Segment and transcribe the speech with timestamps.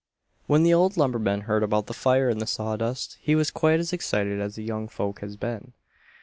[0.47, 3.93] When the old lumberman heard about the fire in the sawdust he was quite as
[3.93, 5.73] excited as the young folk had been.